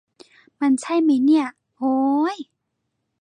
[0.59, 1.45] มันใช่มั๊ยเนี่ย
[1.77, 1.95] โอ้
[2.35, 2.37] ย